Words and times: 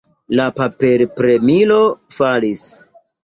La 0.37 0.45
paperpremilo 0.59 1.77
falis. 2.17 2.67